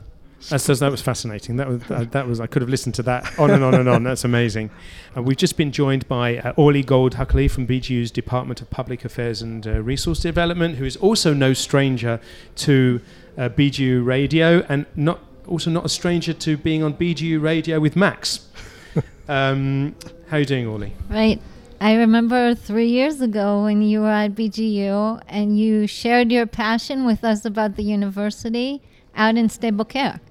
That's, 0.50 0.66
that's- 0.66 0.80
that 0.80 0.90
was 0.90 1.02
fascinating. 1.02 1.58
That 1.58 1.68
was 1.68 1.82
uh, 1.92 2.06
that 2.12 2.28
was. 2.28 2.40
I 2.40 2.48
could 2.48 2.62
have 2.64 2.70
listened 2.70 2.96
to 2.96 3.04
that 3.04 3.38
on 3.38 3.52
and 3.52 3.64
on 3.64 3.76
and 3.76 3.88
on. 3.88 4.04
That's 4.04 4.24
amazing. 4.24 4.72
Uh, 5.16 5.22
we've 5.22 5.38
just 5.38 5.56
been 5.56 5.72
joined 5.72 6.08
by 6.08 6.38
uh, 6.38 6.54
Orly 6.58 6.82
Gold 6.82 7.14
Huckley 7.16 7.50
from 7.50 7.68
BGU's 7.68 8.10
Department 8.10 8.60
of 8.60 8.70
Public 8.72 9.06
Affairs 9.06 9.44
and 9.44 9.68
uh, 9.68 9.82
Resource 9.84 10.20
Development, 10.20 10.78
who 10.78 10.86
is 10.86 10.98
also 10.98 11.34
no 11.36 11.54
stranger 11.54 12.20
to 12.56 13.02
uh, 13.38 13.50
BGU 13.50 14.04
Radio, 14.04 14.66
and 14.68 14.88
not 14.96 15.20
also 15.48 15.70
not 15.70 15.86
a 15.86 15.90
stranger 15.90 16.34
to 16.34 16.58
being 16.58 16.82
on 16.82 16.96
BGU 16.96 17.40
Radio 17.40 17.80
with 17.80 17.96
Max. 17.96 18.48
um, 19.28 19.96
how 20.30 20.38
are 20.38 20.40
you 20.40 20.46
doing, 20.46 20.66
Orly? 20.68 20.94
Right. 21.08 21.40
I 21.82 21.96
remember 21.96 22.54
three 22.54 22.90
years 22.90 23.22
ago 23.22 23.64
when 23.64 23.82
you 23.82 24.02
were 24.02 24.12
at 24.12 24.36
BGU 24.36 25.20
and 25.28 25.58
you 25.60 25.88
shared 25.88 26.32
your 26.32 26.46
passion 26.46 27.06
with 27.06 27.24
us 27.24 27.44
about 27.44 27.76
the 27.76 27.82
university 27.82 28.84
out 29.16 29.36
in 29.36 29.48
Sde 29.48 29.76
Boker. 29.76 30.22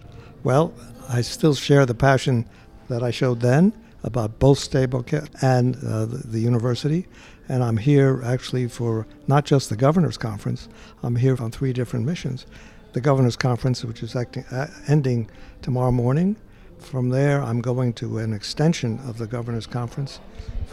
Well, 0.45 0.73
I 1.09 1.23
still 1.23 1.57
share 1.57 1.87
the 1.87 1.95
passion 1.95 2.49
that 2.87 3.03
I 3.03 3.11
showed 3.11 3.41
then 3.41 3.73
about 4.05 4.39
both 4.39 4.61
Sde 4.61 4.89
Boker 4.89 5.27
and 5.43 5.75
uh, 5.85 6.07
the, 6.07 6.19
the 6.19 6.39
university. 6.39 7.09
And 7.49 7.65
I'm 7.65 7.79
here 7.79 8.23
actually 8.25 8.69
for 8.69 9.09
not 9.27 9.45
just 9.45 9.71
the 9.71 9.77
governor's 9.77 10.19
conference. 10.19 10.69
I'm 11.03 11.17
here 11.17 11.37
on 11.43 11.51
three 11.51 11.73
different 11.73 12.07
missions. 12.07 12.47
The 12.93 13.01
governor's 13.01 13.37
conference, 13.37 13.85
which 13.85 14.05
is 14.05 14.15
acting, 14.15 14.45
uh, 14.53 14.69
ending 14.87 15.29
tomorrow 15.63 15.91
morning. 15.91 16.37
From 16.81 17.11
there, 17.11 17.43
I'm 17.43 17.61
going 17.61 17.93
to 17.95 18.19
an 18.19 18.33
extension 18.33 18.99
of 19.07 19.19
the 19.19 19.27
governor's 19.27 19.67
conference 19.67 20.21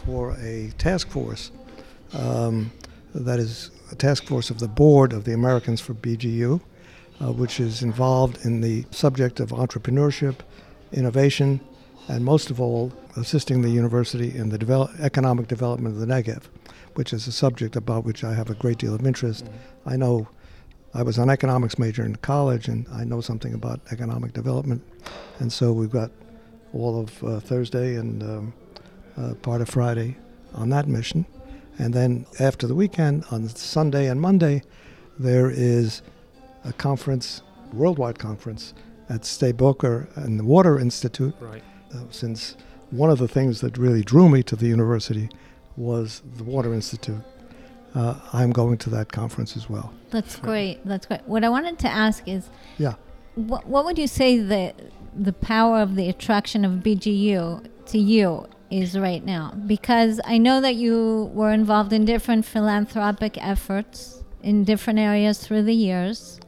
for 0.05 0.35
a 0.39 0.71
task 0.77 1.09
force 1.09 1.51
um, 2.13 2.71
that 3.13 3.39
is 3.39 3.71
a 3.91 3.95
task 3.95 4.23
force 4.23 4.49
of 4.49 4.59
the 4.59 4.67
board 4.67 5.13
of 5.13 5.25
the 5.25 5.33
Americans 5.33 5.79
for 5.79 5.93
BGU 5.93 6.61
uh, 7.21 7.31
which 7.31 7.59
is 7.59 7.81
involved 7.81 8.45
in 8.45 8.61
the 8.61 8.85
subject 8.91 9.39
of 9.39 9.49
entrepreneurship, 9.49 10.35
innovation, 10.91 11.59
and 12.07 12.23
most 12.23 12.49
of 12.49 12.61
all, 12.61 12.93
assisting 13.15 13.61
the 13.61 13.69
university 13.69 14.35
in 14.35 14.49
the 14.49 14.57
develop- 14.57 14.91
economic 14.99 15.47
development 15.47 15.95
of 15.95 15.99
the 15.99 16.05
Negev, 16.05 16.43
which 16.93 17.11
is 17.11 17.27
a 17.27 17.31
subject 17.31 17.75
about 17.75 18.05
which 18.05 18.23
I 18.23 18.33
have 18.33 18.49
a 18.49 18.53
great 18.53 18.77
deal 18.77 18.93
of 18.93 19.05
interest. 19.05 19.45
I 19.85 19.97
know 19.97 20.27
I 20.97 21.03
was 21.03 21.19
an 21.19 21.29
economics 21.29 21.77
major 21.77 22.03
in 22.03 22.15
college, 22.15 22.67
and 22.67 22.87
I 22.91 23.03
know 23.03 23.21
something 23.21 23.53
about 23.53 23.79
economic 23.91 24.33
development, 24.33 24.81
and 25.37 25.53
so 25.53 25.71
we've 25.71 25.91
got 25.91 26.09
all 26.73 26.99
of 26.99 27.23
uh, 27.23 27.39
Thursday 27.39 27.97
and 27.97 28.23
um, 28.23 28.53
uh, 29.15 29.35
part 29.35 29.61
of 29.61 29.69
Friday 29.69 30.17
on 30.55 30.69
that 30.69 30.87
mission. 30.87 31.27
And 31.77 31.93
then 31.93 32.25
after 32.39 32.65
the 32.65 32.73
weekend, 32.73 33.25
on 33.29 33.47
Sunday 33.47 34.07
and 34.07 34.19
Monday, 34.19 34.63
there 35.19 35.51
is 35.51 36.01
a 36.65 36.73
conference, 36.73 37.43
worldwide 37.73 38.17
conference, 38.17 38.73
at 39.07 39.21
Sde 39.21 39.55
Boker 39.55 40.09
and 40.15 40.39
the 40.39 40.43
Water 40.43 40.79
Institute. 40.79 41.35
Right. 41.39 41.63
Uh, 41.93 42.05
since 42.09 42.57
one 42.89 43.11
of 43.11 43.19
the 43.19 43.27
things 43.27 43.61
that 43.61 43.77
really 43.77 44.01
drew 44.01 44.29
me 44.29 44.41
to 44.41 44.55
the 44.55 44.65
university 44.65 45.29
was 45.75 46.23
the 46.37 46.43
Water 46.43 46.73
Institute, 46.73 47.21
uh, 47.95 48.15
I'm 48.33 48.51
going 48.51 48.77
to 48.79 48.89
that 48.91 49.11
conference 49.11 49.55
as 49.57 49.69
well. 49.69 49.93
That's 50.11 50.35
great. 50.37 50.85
That's 50.85 51.05
great. 51.05 51.21
What 51.25 51.43
I 51.43 51.49
wanted 51.49 51.79
to 51.79 51.87
ask 51.89 52.27
is 52.27 52.49
Yeah. 52.77 52.93
what, 53.35 53.65
what 53.67 53.85
would 53.85 53.97
you 53.97 54.07
say 54.07 54.37
the, 54.37 54.73
the 55.15 55.33
power 55.33 55.79
of 55.81 55.95
the 55.95 56.07
attraction 56.09 56.63
of 56.65 56.71
BGU 56.83 57.67
to 57.87 57.97
you 57.97 58.47
is 58.69 58.97
right 58.97 59.23
now? 59.25 59.53
Because 59.65 60.19
I 60.25 60.37
know 60.37 60.61
that 60.61 60.75
you 60.75 61.31
were 61.33 61.51
involved 61.51 61.91
in 61.93 62.05
different 62.05 62.45
philanthropic 62.45 63.37
efforts 63.43 64.23
in 64.43 64.63
different 64.63 64.99
areas 64.99 65.39
through 65.39 65.63
the 65.63 65.73
years. 65.73 66.39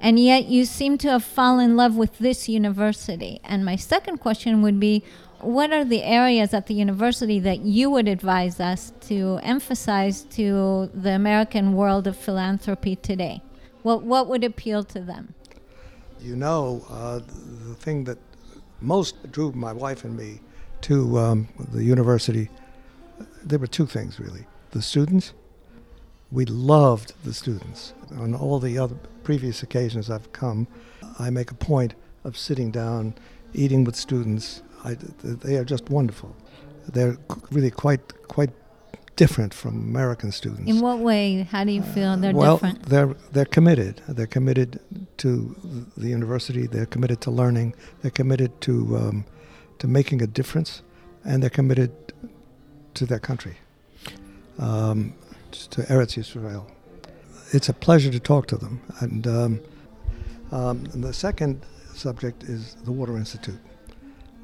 And 0.00 0.18
yet 0.18 0.46
you 0.46 0.64
seem 0.64 0.96
to 0.98 1.10
have 1.10 1.24
fallen 1.24 1.70
in 1.70 1.76
love 1.76 1.94
with 1.94 2.18
this 2.18 2.48
university. 2.48 3.40
And 3.44 3.64
my 3.64 3.76
second 3.76 4.18
question 4.18 4.62
would 4.62 4.80
be 4.80 5.04
what 5.40 5.72
are 5.72 5.84
the 5.84 6.02
areas 6.02 6.52
at 6.52 6.66
the 6.66 6.74
university 6.74 7.38
that 7.40 7.60
you 7.60 7.90
would 7.90 8.08
advise 8.08 8.60
us 8.60 8.92
to 9.08 9.38
emphasize 9.42 10.22
to 10.22 10.90
the 10.92 11.10
American 11.10 11.74
world 11.74 12.06
of 12.06 12.16
philanthropy 12.16 12.96
today? 12.96 13.42
What, 13.82 14.02
what 14.02 14.26
would 14.28 14.44
appeal 14.44 14.84
to 14.84 15.00
them? 15.00 15.34
You 16.20 16.36
know, 16.36 16.84
uh, 16.90 17.20
the 17.68 17.74
thing 17.74 18.04
that 18.04 18.18
most 18.80 19.30
drew 19.32 19.52
my 19.52 19.72
wife 19.72 20.04
and 20.04 20.16
me 20.16 20.40
to 20.82 21.18
um, 21.18 21.48
the 21.72 21.82
university, 21.84 22.48
there 23.42 23.58
were 23.58 23.66
two 23.66 23.86
things 23.86 24.20
really. 24.20 24.46
The 24.72 24.82
students, 24.82 25.32
we 26.30 26.44
loved 26.44 27.14
the 27.24 27.34
students. 27.34 27.94
On 28.12 28.34
all 28.34 28.58
the 28.58 28.78
other 28.78 28.96
previous 29.30 29.62
occasions 29.62 30.10
I've 30.10 30.32
come, 30.32 30.66
I 31.20 31.30
make 31.30 31.52
a 31.52 31.54
point 31.54 31.94
of 32.24 32.36
sitting 32.36 32.72
down, 32.72 33.14
eating 33.54 33.84
with 33.84 33.94
students. 33.94 34.60
I, 34.82 34.96
they 35.22 35.54
are 35.56 35.64
just 35.64 35.88
wonderful. 35.88 36.34
They're 36.94 37.16
really 37.52 37.70
quite 37.70 38.02
quite 38.26 38.50
different 39.14 39.54
from 39.54 39.74
American 39.92 40.32
students. 40.32 40.68
In 40.72 40.80
what 40.80 40.98
way? 40.98 41.46
How 41.52 41.62
do 41.62 41.70
you 41.70 41.84
feel 41.94 42.16
they're 42.16 42.34
well, 42.34 42.56
different? 42.56 42.82
they're 42.92 43.14
they're 43.34 43.52
committed. 43.58 44.02
They're 44.08 44.32
committed 44.38 44.80
to 45.18 45.30
the 45.96 46.08
university. 46.18 46.66
They're 46.66 46.92
committed 46.94 47.20
to 47.26 47.30
learning. 47.30 47.68
They're 48.00 48.16
committed 48.22 48.50
to 48.66 48.72
um, 49.02 49.24
to 49.78 49.86
making 49.86 50.22
a 50.22 50.26
difference, 50.26 50.82
and 51.24 51.36
they're 51.40 51.56
committed 51.60 51.92
to 52.94 53.06
their 53.06 53.22
country, 53.30 53.56
um, 54.58 55.14
to 55.74 55.78
Eretz 55.82 56.12
Yisrael. 56.18 56.64
It's 57.52 57.68
a 57.68 57.72
pleasure 57.72 58.12
to 58.12 58.20
talk 58.20 58.46
to 58.48 58.56
them. 58.56 58.80
And, 59.00 59.26
um, 59.26 59.60
um, 60.52 60.86
and 60.92 61.02
the 61.02 61.12
second 61.12 61.64
subject 61.94 62.44
is 62.44 62.76
the 62.84 62.92
Water 62.92 63.16
Institute. 63.16 63.58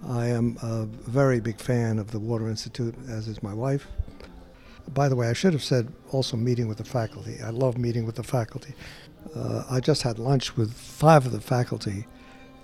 I 0.09 0.27
am 0.27 0.57
a 0.63 0.87
very 0.87 1.41
big 1.41 1.61
fan 1.61 1.99
of 1.99 2.11
the 2.11 2.19
Water 2.19 2.49
Institute, 2.49 2.95
as 3.09 3.29
is 3.29 3.43
my 3.43 3.55
wife. 3.55 3.87
By 4.93 5.09
the 5.09 5.17
way, 5.17 5.29
I 5.29 5.33
should 5.33 5.53
have 5.53 5.63
said 5.63 5.93
also 6.11 6.37
meeting 6.37 6.69
with 6.69 6.79
the 6.79 6.85
faculty. 6.85 7.39
I 7.43 7.51
love 7.51 7.79
meeting 7.79 8.07
with 8.07 8.17
the 8.17 8.23
faculty. 8.25 8.75
Uh, 9.35 9.65
I 9.71 9.81
just 9.81 10.03
had 10.03 10.19
lunch 10.19 10.57
with 10.57 10.73
five 10.73 11.27
of 11.27 11.33
the 11.33 11.41
faculty, 11.41 12.07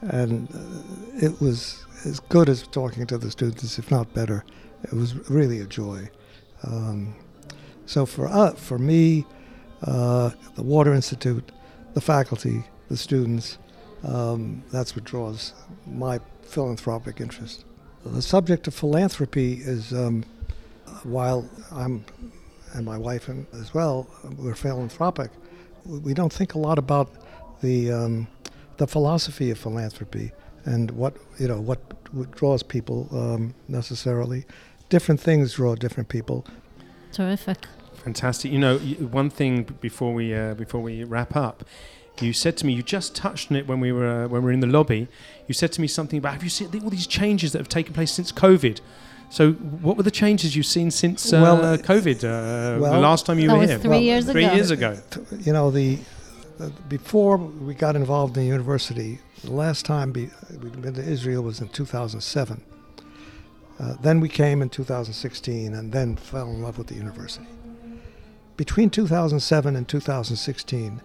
and 0.01 0.49
uh, 0.55 1.27
it 1.27 1.41
was 1.41 1.85
as 2.05 2.21
good 2.21 2.49
as 2.49 2.67
talking 2.69 3.07
to 3.07 3.19
the 3.19 3.31
students, 3.31 3.79
if 3.79 3.91
not 3.91 4.13
better. 4.15 4.45
It 4.85 4.93
was 4.93 5.29
really 5.29 5.61
a 5.61 5.67
joy. 5.67 6.11
Um, 6.65 7.17
so 7.87 8.07
for 8.07 8.29
uh, 8.29 8.53
for 8.53 8.79
me, 8.79 9.27
uh, 9.83 10.31
the 10.55 10.62
Water 10.62 10.93
Institute, 10.95 11.51
the 11.95 12.01
faculty, 12.01 12.65
the 12.89 12.97
students, 12.97 13.59
um, 14.05 14.62
that's 14.71 14.97
what 14.97 15.05
draws 15.05 15.53
my 15.87 16.21
philanthropic 16.43 17.21
interest. 17.21 17.65
The 18.05 18.23
subject 18.23 18.67
of 18.67 18.75
philanthropy 18.75 19.55
is, 19.55 19.93
um, 19.93 20.25
while 21.05 21.49
I'm 21.71 22.05
and 22.75 22.87
my 22.87 22.97
wife 22.97 23.29
and 23.29 23.47
as 23.53 23.75
well, 23.75 24.09
we're 24.39 24.55
philanthropic. 24.55 25.31
We 25.85 26.15
don't 26.15 26.33
think 26.33 26.55
a 26.55 26.59
lot 26.59 26.79
about 26.79 27.11
the 27.61 27.93
um, 27.93 28.27
the 28.79 28.87
philosophy 28.87 29.51
of 29.51 29.59
philanthropy 29.59 30.33
and 30.65 30.91
what 30.93 31.15
you 31.39 31.49
know 31.49 31.61
what, 31.61 31.81
draws 32.33 32.62
people 32.62 33.09
um, 33.12 33.55
necessarily. 33.69 34.45
Different 34.89 35.21
things 35.21 35.55
draw 35.55 35.75
different 35.75 36.09
people. 36.09 36.47
Terrific. 37.12 37.59
Fantastic. 38.05 38.51
You 38.53 38.59
know, 38.59 38.79
one 38.79 39.31
thing 39.31 39.63
before 39.81 40.13
we 40.13 40.35
uh, 40.35 40.55
before 40.55 40.81
we 40.81 41.05
wrap 41.05 41.37
up, 41.37 41.65
you 42.21 42.33
said 42.33 42.57
to 42.59 42.67
me, 42.67 42.73
you 42.73 42.83
just 42.83 43.15
touched 43.15 43.51
on 43.51 43.57
it 43.57 43.67
when 43.67 43.81
we 43.81 43.93
were 43.93 44.25
uh, 44.25 44.29
when 44.29 44.43
we 44.43 44.47
were 44.47 44.53
in 44.53 44.61
the 44.61 44.67
lobby. 44.67 45.09
You 45.47 45.55
said 45.55 45.73
to 45.73 45.81
me 45.81 45.87
something 45.87 46.19
about 46.19 46.33
have 46.35 46.43
you 46.45 46.51
seen 46.51 46.69
all 46.83 46.91
these 46.91 47.07
changes 47.07 47.53
that 47.53 47.59
have 47.59 47.69
taken 47.69 47.95
place 47.95 48.11
since 48.13 48.33
COVID, 48.33 48.81
So, 49.31 49.53
what 49.53 49.97
were 49.97 50.03
the 50.03 50.11
changes 50.11 50.55
you've 50.57 50.67
seen 50.67 50.91
since 50.91 51.33
uh, 51.33 51.41
Well, 51.41 51.65
uh, 51.65 51.77
COVID? 51.79 52.19
Uh, 52.25 52.81
well- 52.81 52.93
the 52.93 52.99
last 53.01 53.25
time 53.27 53.39
you 53.39 53.49
That 53.49 53.55
were 53.55 53.61
was 53.61 53.71
here, 53.71 53.79
three 53.79 53.91
Well, 53.91 54.01
years 54.01 54.25
three 54.31 54.45
ago. 54.45 54.55
years 54.55 54.71
ago. 54.71 54.91
you 55.47 55.53
know 55.53 55.71
the 55.71 55.99
uh, 56.61 56.69
before 56.89 57.37
we 57.39 57.75
got 57.75 57.95
involved 57.97 58.37
in 58.37 58.43
the 58.43 58.49
university 58.49 59.19
the 59.45 59.51
last 59.53 59.87
time 59.87 60.13
be, 60.13 60.29
we'd 60.63 60.81
been 60.83 60.95
to 60.95 61.03
israel 61.17 61.43
was 61.43 61.61
in 61.61 61.69
2007 61.69 62.61
uh, 63.81 63.95
then 64.03 64.21
we 64.21 64.29
came 64.29 64.61
in 64.63 64.69
2016 64.69 65.73
and 65.75 65.93
then 65.93 66.15
fell 66.17 66.49
in 66.51 66.63
love 66.63 66.77
with 66.79 66.87
the 66.89 66.95
university 66.95 67.47
between 68.57 68.91
2007 68.91 69.77
and 69.77 69.89
2016 69.89 71.01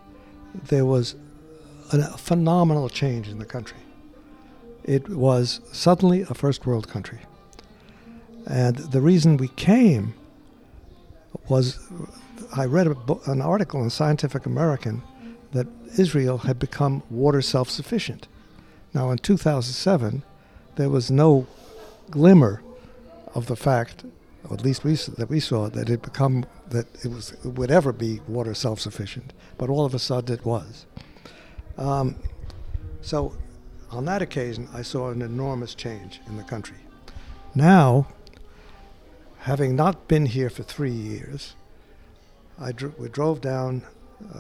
there 0.66 0.86
was 0.86 1.16
a 1.92 2.18
phenomenal 2.18 2.90
change 2.90 3.28
in 3.28 3.40
the 3.40 3.46
country 3.46 3.78
it 4.84 5.10
was 5.10 5.62
suddenly 5.72 6.22
a 6.22 6.34
first 6.34 6.66
world 6.66 6.88
country 6.88 7.20
and 8.46 8.78
the 8.78 9.02
reason 9.02 9.38
we 9.38 9.50
came 9.50 10.14
was 11.50 11.80
I 12.56 12.66
read 12.66 12.88
an 13.26 13.42
article 13.42 13.84
in 13.84 13.90
Scientific 13.90 14.46
American 14.46 15.04
that 15.52 15.68
Israel 15.98 16.40
had 16.40 16.60
become 16.60 17.04
water 17.10 17.42
self 17.42 17.70
sufficient. 17.70 18.28
Now, 18.94 19.12
in 19.12 19.18
2007, 19.18 20.24
there 20.76 20.90
was 20.90 21.12
no 21.12 21.48
glimmer 22.10 22.62
of 23.34 23.48
the 23.48 23.56
fact, 23.56 24.06
or 24.46 24.54
at 24.54 24.64
least 24.64 24.84
we, 24.84 24.96
that 24.96 25.30
we 25.30 25.40
saw, 25.40 25.70
that 25.70 25.90
it 25.90 26.02
become 26.02 26.46
that 26.70 26.88
it 27.04 27.10
was 27.10 27.34
it 27.44 27.46
would 27.46 27.72
ever 27.72 27.92
be 27.92 28.22
water 28.28 28.54
self 28.54 28.80
sufficient. 28.80 29.34
But 29.58 29.70
all 29.70 29.86
of 29.86 29.94
a 29.94 30.00
sudden, 30.00 30.34
it 30.34 30.46
was. 30.46 30.86
Um, 31.78 32.16
so, 33.02 33.36
on 33.92 34.06
that 34.06 34.22
occasion, 34.22 34.68
I 34.74 34.82
saw 34.82 35.10
an 35.10 35.22
enormous 35.22 35.76
change 35.76 36.20
in 36.28 36.38
the 36.38 36.44
country. 36.44 36.78
Now, 37.56 38.08
having 39.40 39.76
not 39.76 40.08
been 40.08 40.26
here 40.26 40.50
for 40.50 40.64
three 40.64 40.92
years, 40.92 41.56
I 42.60 42.74
we 42.98 43.10
drove 43.10 43.42
down 43.42 43.84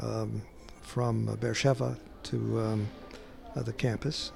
um, 0.01 0.41
from 0.81 1.29
uh, 1.29 1.35
Beersheba 1.35 1.97
to 2.23 2.59
um, 2.59 2.87
uh, 3.55 3.61
the 3.61 3.73
campus, 3.73 4.31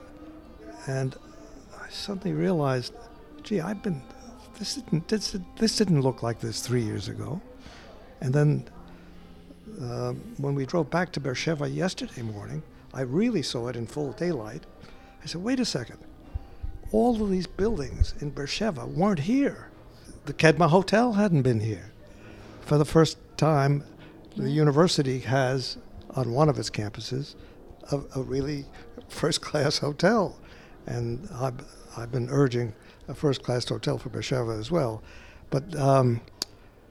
and 0.88 1.16
I 1.80 1.90
suddenly 1.90 2.34
realized, 2.34 2.94
gee, 3.44 3.60
I've 3.60 3.82
been 3.82 4.02
this 4.62 4.76
didn't 4.76 5.08
this, 5.08 5.36
this 5.58 5.76
didn't 5.76 6.02
look 6.02 6.22
like 6.22 6.40
this 6.40 6.62
three 6.62 6.84
years 6.84 7.08
ago, 7.08 7.42
and 8.22 8.32
then 8.32 8.70
um, 9.82 10.22
when 10.38 10.54
we 10.54 10.68
drove 10.68 10.92
back 10.92 11.12
to 11.14 11.20
Beersheba 11.20 11.68
yesterday 11.68 12.22
morning, 12.22 12.62
I 12.94 13.02
really 13.02 13.42
saw 13.42 13.70
it 13.70 13.76
in 13.76 13.88
full 13.88 14.12
daylight. 14.12 14.64
I 15.24 15.26
said, 15.26 15.42
wait 15.42 15.60
a 15.60 15.66
second, 15.66 15.98
all 16.92 17.20
of 17.24 17.32
these 17.32 17.48
buildings 17.48 18.14
in 18.20 18.30
Beersheba 18.30 18.86
weren't 18.86 19.22
here. 19.22 19.72
The 20.26 20.34
Kedma 20.34 20.70
Hotel 20.70 21.14
hadn't 21.14 21.42
been 21.42 21.62
here. 21.62 21.92
For 22.62 22.78
the 22.78 22.86
first 22.86 23.18
time, 23.38 23.84
the 24.38 24.52
university 24.52 25.20
has, 25.22 25.78
on 26.12 26.34
one 26.34 26.50
of 26.50 26.60
its 26.60 26.70
campuses, 26.70 27.34
a, 27.92 28.00
a 28.16 28.22
really 28.22 28.66
first 29.10 29.42
class 29.42 29.80
hotel. 29.80 30.38
And 30.86 31.28
I've, 31.34 31.66
I've 31.98 32.12
been 32.12 32.30
urging 32.30 32.76
a 33.12 33.16
first 33.16 33.44
class 33.44 33.68
hotel 33.68 33.98
for 33.98 34.10
Beersheba 34.10 34.52
as 34.52 34.72
well. 34.72 35.04
But 35.50 35.76
um, 35.76 36.22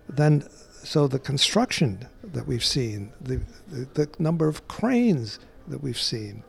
then, 0.08 0.44
so 0.82 1.08
the 1.08 1.18
construction 1.18 2.06
that 2.22 2.46
we've 2.46 2.64
seen, 2.64 3.12
the, 3.20 3.40
the, 3.68 3.88
the 3.94 4.08
number 4.18 4.46
of 4.46 4.68
cranes 4.68 5.38
that 5.68 5.82
we've 5.82 6.00
seen, 6.00 6.44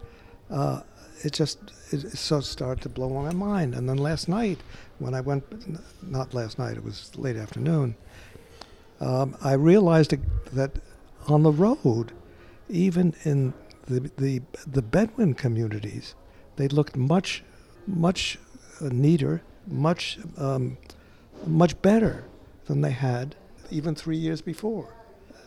uh, 0.49 0.81
it 1.23 1.33
just 1.33 1.57
it, 1.91 2.03
it 2.03 2.17
so 2.17 2.41
started 2.41 2.81
to 2.83 2.89
blow 2.89 3.15
on 3.15 3.25
my 3.25 3.33
mind. 3.33 3.73
And 3.75 3.87
then 3.87 3.97
last 3.97 4.27
night, 4.27 4.59
when 4.99 5.13
I 5.13 5.21
went, 5.21 5.43
not 6.03 6.33
last 6.33 6.59
night, 6.59 6.77
it 6.77 6.83
was 6.83 7.15
late 7.17 7.37
afternoon, 7.37 7.95
um, 8.99 9.35
I 9.41 9.53
realized 9.53 10.15
that 10.53 10.71
on 11.27 11.43
the 11.43 11.51
road, 11.51 12.11
even 12.69 13.15
in 13.23 13.53
the 13.85 14.11
the 14.17 14.41
the 14.67 14.81
Bedouin 14.81 15.33
communities, 15.33 16.15
they 16.55 16.67
looked 16.67 16.95
much 16.95 17.43
much 17.87 18.37
uh, 18.79 18.89
neater, 18.91 19.41
much 19.67 20.19
um, 20.37 20.77
much 21.45 21.81
better 21.81 22.23
than 22.65 22.81
they 22.81 22.91
had 22.91 23.35
even 23.69 23.95
three 23.95 24.17
years 24.17 24.41
before. 24.41 24.93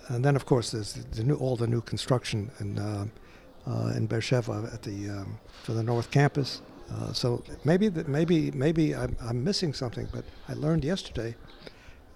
And 0.09 0.25
then, 0.25 0.37
of 0.37 0.45
course, 0.45 0.71
there's 0.71 0.93
the 0.93 1.25
new, 1.25 1.37
all 1.37 1.57
the 1.57 1.67
new 1.67 1.81
construction 1.81 2.51
in 2.61 2.79
uh, 2.79 3.07
uh, 3.67 3.93
in 3.97 4.07
Beersheba 4.07 4.71
at 4.73 4.83
the 4.83 5.11
um, 5.11 5.39
for 5.63 5.73
the 5.73 5.83
North 5.83 6.11
Campus. 6.11 6.63
Uh, 6.93 7.13
so 7.13 7.43
maybe 7.65 7.89
maybe 8.07 8.51
maybe 8.51 8.95
I'm, 8.95 9.17
I'm 9.23 9.43
missing 9.43 9.73
something, 9.73 10.09
but 10.13 10.25
I 10.49 10.53
learned 10.55 10.85
yesterday 10.85 11.35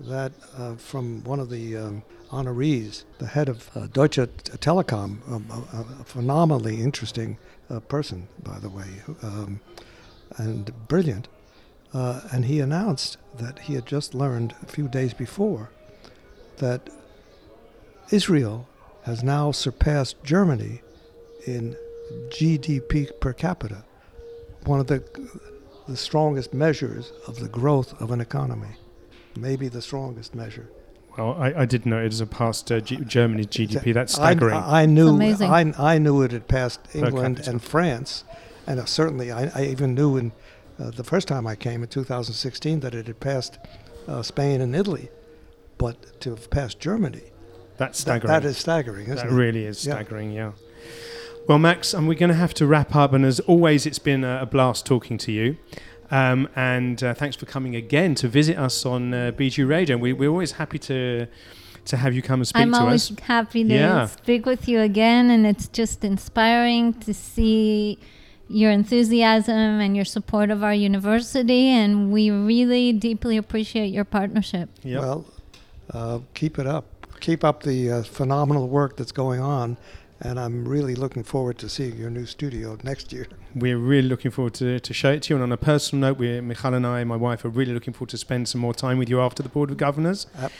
that 0.00 0.32
uh, 0.56 0.74
from 0.76 1.24
one 1.24 1.40
of 1.40 1.50
the 1.50 1.76
um, 1.76 2.02
honorees, 2.30 3.04
the 3.18 3.26
head 3.26 3.48
of 3.48 3.70
uh, 3.74 3.86
Deutsche 3.86 4.18
Telekom, 4.18 5.18
a, 5.28 5.80
a 5.80 6.04
phenomenally 6.04 6.80
interesting 6.82 7.38
uh, 7.70 7.80
person, 7.80 8.28
by 8.42 8.58
the 8.58 8.68
way, 8.68 9.02
um, 9.22 9.60
and 10.36 10.72
brilliant. 10.88 11.28
Uh, 11.94 12.20
and 12.32 12.44
he 12.44 12.60
announced 12.60 13.16
that 13.36 13.60
he 13.60 13.74
had 13.74 13.86
just 13.86 14.14
learned 14.14 14.54
a 14.62 14.66
few 14.66 14.88
days 14.88 15.14
before 15.14 15.70
that 16.58 16.90
Israel 18.10 18.68
has 19.04 19.22
now 19.22 19.50
surpassed 19.52 20.22
Germany 20.22 20.82
in 21.46 21.76
GDP 22.28 23.08
per 23.20 23.32
capita, 23.32 23.84
one 24.64 24.80
of 24.80 24.86
the 24.86 25.02
the 25.88 25.96
strongest 25.96 26.52
measures 26.52 27.12
of 27.26 27.40
the 27.40 27.48
growth 27.48 27.98
of 28.00 28.10
an 28.10 28.20
economy, 28.20 28.76
maybe 29.34 29.68
the 29.68 29.80
strongest 29.80 30.34
measure. 30.34 30.68
Well, 31.16 31.34
I, 31.38 31.62
I 31.62 31.64
did 31.64 31.86
know 31.86 31.98
it 31.98 32.12
as 32.12 32.20
a 32.20 32.26
past 32.26 32.70
uh, 32.70 32.80
G- 32.80 32.98
Germany's 33.06 33.46
GDP. 33.46 33.94
That's 33.94 34.12
staggering. 34.14 34.54
I, 34.54 34.82
I 34.82 34.86
knew 34.86 35.08
amazing. 35.08 35.50
I, 35.50 35.94
I 35.94 35.98
knew 35.98 36.20
it 36.22 36.32
had 36.32 36.46
passed 36.46 36.80
England 36.94 37.40
and 37.48 37.62
France, 37.62 38.24
and 38.66 38.78
uh, 38.78 38.84
certainly 38.84 39.32
I, 39.32 39.50
I 39.54 39.64
even 39.64 39.94
knew 39.94 40.16
in 40.18 40.32
uh, 40.78 40.90
the 40.90 41.04
first 41.04 41.28
time 41.28 41.46
I 41.46 41.56
came 41.56 41.82
in 41.82 41.88
2016 41.88 42.80
that 42.80 42.94
it 42.94 43.06
had 43.06 43.20
passed 43.20 43.58
uh, 44.06 44.22
Spain 44.22 44.60
and 44.60 44.74
Italy, 44.74 45.08
but 45.76 46.20
to 46.20 46.30
have 46.30 46.50
passed 46.50 46.78
Germany, 46.80 47.22
That's 47.76 47.98
that, 48.04 48.20
staggering. 48.22 48.32
that 48.32 48.44
is 48.44 48.56
staggering, 48.58 49.04
isn't 49.06 49.16
that 49.16 49.26
it? 49.26 49.32
really 49.32 49.64
is 49.64 49.78
staggering. 49.78 50.32
Yeah. 50.32 50.52
Well, 51.48 51.58
Max, 51.58 51.94
and 51.94 52.06
we're 52.06 52.18
going 52.18 52.28
to 52.30 52.34
have 52.36 52.52
to 52.54 52.66
wrap 52.66 52.94
up. 52.94 53.12
And 53.14 53.24
as 53.24 53.40
always, 53.40 53.86
it's 53.86 53.98
been 53.98 54.22
a, 54.24 54.40
a 54.42 54.46
blast 54.46 54.84
talking 54.84 55.16
to 55.18 55.32
you. 55.32 55.56
Um, 56.10 56.48
and 56.56 57.02
uh, 57.02 57.14
thanks 57.14 57.36
for 57.36 57.46
coming 57.46 57.74
again 57.76 58.14
to 58.16 58.28
visit 58.28 58.56
us 58.58 58.84
on 58.86 59.12
uh, 59.14 59.32
BG 59.34 59.66
Radio. 59.68 59.96
We, 59.96 60.12
we're 60.12 60.30
always 60.30 60.52
happy 60.52 60.78
to 60.80 61.26
to 61.86 61.96
have 61.96 62.14
you 62.14 62.20
come 62.20 62.40
and 62.40 62.46
speak 62.46 62.60
I'm 62.60 62.72
to 62.72 62.80
always 62.80 63.10
happy 63.20 63.64
to 63.64 63.72
Yeah. 63.74 64.06
speak 64.06 64.44
with 64.44 64.68
you 64.68 64.80
again, 64.80 65.30
and 65.30 65.46
it's 65.46 65.68
just 65.68 66.04
inspiring 66.04 66.92
to 67.00 67.14
see 67.14 67.98
your 68.48 68.70
enthusiasm 68.70 69.54
and 69.80 69.94
your 69.94 70.04
support 70.04 70.50
of 70.50 70.62
our 70.64 70.74
university, 70.74 71.68
and 71.68 72.10
we 72.10 72.30
really 72.30 72.92
deeply 72.92 73.36
appreciate 73.36 73.88
your 73.88 74.04
partnership. 74.04 74.70
Yep. 74.82 75.00
Well, 75.00 75.24
uh, 75.92 76.18
keep 76.34 76.58
it 76.58 76.66
up. 76.66 76.84
Keep 77.20 77.44
up 77.44 77.62
the 77.62 77.90
uh, 77.90 78.02
phenomenal 78.02 78.68
work 78.68 78.96
that's 78.96 79.12
going 79.12 79.40
on, 79.40 79.76
and 80.20 80.38
I'm 80.38 80.66
really 80.66 80.94
looking 80.94 81.24
forward 81.24 81.58
to 81.58 81.68
seeing 81.68 81.96
your 81.96 82.10
new 82.10 82.26
studio 82.26 82.78
next 82.84 83.12
year. 83.12 83.26
We're 83.54 83.76
really 83.78 84.08
looking 84.08 84.30
forward 84.30 84.54
to, 84.54 84.78
to 84.80 84.94
show 84.94 85.12
it 85.12 85.22
to 85.24 85.34
you. 85.34 85.36
And 85.36 85.42
on 85.42 85.52
a 85.52 85.56
personal 85.56 86.08
note, 86.10 86.18
we 86.18 86.40
Michal 86.40 86.74
and 86.74 86.86
I, 86.86 87.00
and 87.00 87.08
my 87.08 87.16
wife, 87.16 87.44
are 87.44 87.48
really 87.50 87.74
looking 87.74 87.92
forward 87.92 88.10
to 88.10 88.18
spend 88.18 88.48
some 88.48 88.60
more 88.60 88.74
time 88.74 88.98
with 88.98 89.08
you 89.08 89.20
after 89.20 89.42
the 89.42 89.48
Board 89.48 89.70
of 89.70 89.76
Governors. 89.76 90.26
Ab- 90.38 90.52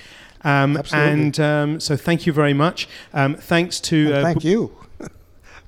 Um, 0.44 0.77
absolutely. 0.77 1.11
and 1.12 1.40
um, 1.40 1.81
so 1.81 1.96
thank 1.96 2.24
you 2.27 2.33
very 2.33 2.55
much. 2.55 2.88
Um, 3.12 3.35
thanks 3.35 3.81
to 3.81 4.07
And 4.07 4.14
uh, 4.14 4.22
thank 4.22 4.44
you 4.44 4.70